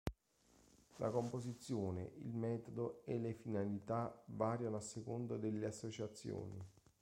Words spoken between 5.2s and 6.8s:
delle associazioni.